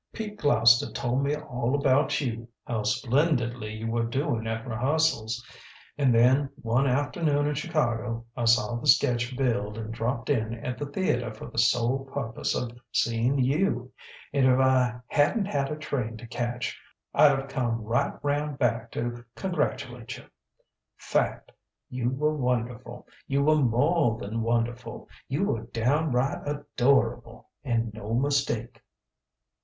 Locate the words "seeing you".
12.91-13.93